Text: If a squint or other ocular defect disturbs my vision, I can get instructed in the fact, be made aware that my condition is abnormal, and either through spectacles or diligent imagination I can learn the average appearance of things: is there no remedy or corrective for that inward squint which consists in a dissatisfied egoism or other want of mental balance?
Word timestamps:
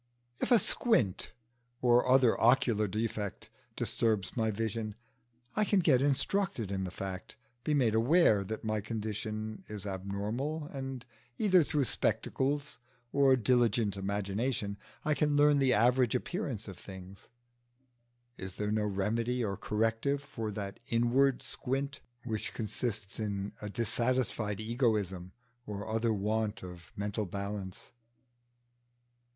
If 0.39 0.49
a 0.51 0.57
squint 0.57 1.31
or 1.79 2.09
other 2.11 2.35
ocular 2.41 2.87
defect 2.87 3.51
disturbs 3.77 4.35
my 4.35 4.49
vision, 4.49 4.95
I 5.55 5.63
can 5.63 5.79
get 5.79 6.01
instructed 6.01 6.71
in 6.71 6.85
the 6.85 6.89
fact, 6.89 7.35
be 7.63 7.75
made 7.75 7.93
aware 7.93 8.43
that 8.45 8.63
my 8.63 8.81
condition 8.81 9.63
is 9.69 9.85
abnormal, 9.85 10.65
and 10.73 11.05
either 11.37 11.61
through 11.63 11.83
spectacles 11.85 12.79
or 13.13 13.35
diligent 13.35 13.95
imagination 13.95 14.75
I 15.05 15.13
can 15.13 15.35
learn 15.37 15.59
the 15.59 15.73
average 15.73 16.15
appearance 16.15 16.67
of 16.67 16.79
things: 16.79 17.27
is 18.39 18.53
there 18.53 18.71
no 18.71 18.85
remedy 18.85 19.43
or 19.45 19.55
corrective 19.55 20.23
for 20.23 20.49
that 20.53 20.79
inward 20.89 21.43
squint 21.43 21.99
which 22.23 22.55
consists 22.55 23.19
in 23.19 23.53
a 23.61 23.69
dissatisfied 23.69 24.59
egoism 24.59 25.33
or 25.67 25.87
other 25.87 26.11
want 26.11 26.63
of 26.63 26.91
mental 26.95 27.27
balance? 27.27 27.91